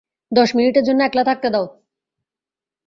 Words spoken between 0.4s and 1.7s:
মিনিটের জন্যে একলা থাকতে দাও।